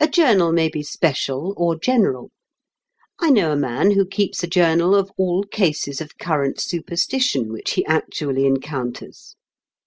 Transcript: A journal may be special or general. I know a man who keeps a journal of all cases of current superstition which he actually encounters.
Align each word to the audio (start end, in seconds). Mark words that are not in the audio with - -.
A 0.00 0.08
journal 0.08 0.52
may 0.52 0.70
be 0.70 0.82
special 0.82 1.52
or 1.58 1.76
general. 1.78 2.30
I 3.18 3.28
know 3.28 3.52
a 3.52 3.56
man 3.56 3.90
who 3.90 4.06
keeps 4.06 4.42
a 4.42 4.46
journal 4.46 4.94
of 4.94 5.12
all 5.18 5.42
cases 5.42 6.00
of 6.00 6.16
current 6.16 6.58
superstition 6.58 7.52
which 7.52 7.72
he 7.74 7.84
actually 7.84 8.46
encounters. 8.46 9.36